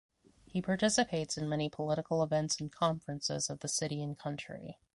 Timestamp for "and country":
4.01-4.79